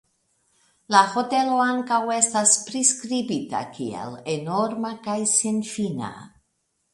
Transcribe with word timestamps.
La 0.93 1.01
hotelo 1.09 1.59
ankaŭ 1.65 1.99
estas 2.15 2.53
priskribita 2.69 3.61
kiel 3.77 4.17
enorma 4.37 4.93
kaj 5.05 5.19
senfina. 5.35 6.11